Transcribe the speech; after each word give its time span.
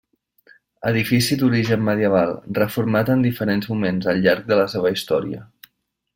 Edifici 0.91 1.37
d'origen 1.41 1.83
medieval, 1.89 2.33
reformat 2.61 3.13
en 3.17 3.21
diferents 3.27 3.69
moments 3.75 4.09
al 4.15 4.25
llarg 4.25 4.49
de 4.51 4.59
la 4.63 4.67
seva 4.75 4.95
història. 4.97 5.45